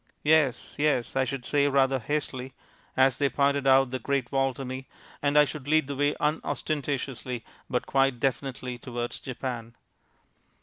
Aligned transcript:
"Yes, 0.23 0.77
yes," 0.79 1.15
I 1.15 1.25
should 1.25 1.45
say 1.45 1.67
rather 1.67 1.99
hastily, 1.99 2.55
as 2.97 3.19
they 3.19 3.29
pointed 3.29 3.67
out 3.67 3.91
the 3.91 3.99
Great 3.99 4.31
Wall 4.31 4.51
to 4.55 4.65
me, 4.65 4.87
and 5.21 5.37
I 5.37 5.45
should 5.45 5.67
lead 5.67 5.85
the 5.85 5.95
way 5.95 6.15
unostentatiously 6.19 7.45
but 7.69 7.85
quite 7.85 8.19
definitely 8.19 8.79
towards 8.79 9.19
Japan. 9.19 9.75